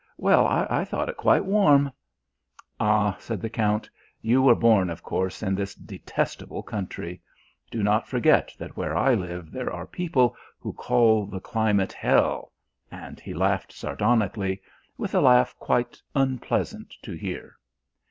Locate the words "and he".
12.89-13.35